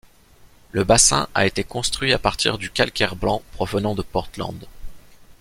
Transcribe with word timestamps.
Le 0.71 0.83
bassin 0.83 1.27
a 1.35 1.45
été 1.45 1.63
construit 1.63 2.11
à 2.11 2.17
partir 2.17 2.57
du 2.57 2.71
calcaire 2.71 3.15
blanc 3.15 3.43
provenant 3.51 3.93
de 3.93 4.01
Portland. 4.01 4.65